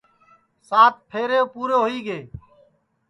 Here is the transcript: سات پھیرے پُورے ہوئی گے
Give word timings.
سات 0.69 0.93
پھیرے 1.09 1.39
پُورے 1.51 1.77
ہوئی 1.81 1.99
گے 2.07 2.19